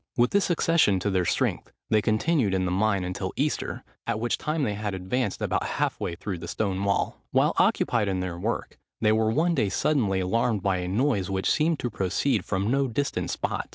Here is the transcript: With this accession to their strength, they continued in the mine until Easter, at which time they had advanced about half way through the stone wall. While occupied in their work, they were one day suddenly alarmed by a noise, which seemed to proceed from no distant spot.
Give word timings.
With 0.17 0.31
this 0.31 0.49
accession 0.49 0.99
to 1.01 1.11
their 1.11 1.25
strength, 1.25 1.71
they 1.91 2.01
continued 2.01 2.55
in 2.55 2.65
the 2.65 2.71
mine 2.71 3.03
until 3.03 3.33
Easter, 3.35 3.83
at 4.07 4.19
which 4.19 4.39
time 4.39 4.63
they 4.63 4.73
had 4.73 4.95
advanced 4.95 5.43
about 5.43 5.63
half 5.77 5.99
way 5.99 6.15
through 6.15 6.39
the 6.39 6.47
stone 6.47 6.83
wall. 6.83 7.21
While 7.29 7.53
occupied 7.59 8.07
in 8.07 8.19
their 8.19 8.39
work, 8.39 8.79
they 8.99 9.11
were 9.11 9.29
one 9.29 9.53
day 9.53 9.69
suddenly 9.69 10.19
alarmed 10.19 10.63
by 10.63 10.77
a 10.77 10.87
noise, 10.87 11.29
which 11.29 11.47
seemed 11.51 11.77
to 11.81 11.91
proceed 11.91 12.43
from 12.43 12.71
no 12.71 12.87
distant 12.87 13.29
spot. 13.29 13.69